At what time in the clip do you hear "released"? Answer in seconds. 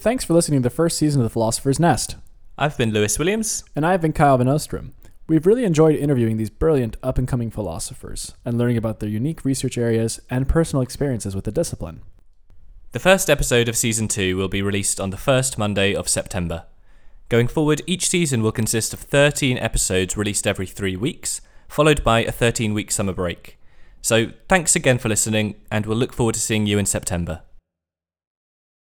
14.62-15.00, 20.16-20.46